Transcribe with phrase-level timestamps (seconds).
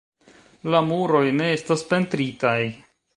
[0.75, 2.59] La muroj ne estas pentritaj.